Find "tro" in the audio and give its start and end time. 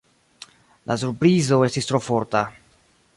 1.91-2.01